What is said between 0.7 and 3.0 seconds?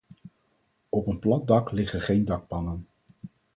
Op een plat dak liggen geen dakpannen.